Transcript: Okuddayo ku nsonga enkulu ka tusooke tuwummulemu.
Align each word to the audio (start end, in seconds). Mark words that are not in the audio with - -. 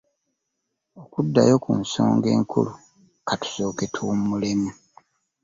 Okuddayo 1.01 1.55
ku 1.63 1.71
nsonga 1.81 2.27
enkulu 2.37 2.73
ka 3.27 3.35
tusooke 3.41 3.85
tuwummulemu. 3.93 4.69